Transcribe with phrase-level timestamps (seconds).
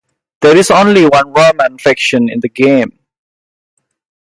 [0.41, 2.97] There is only one Roman faction in the game.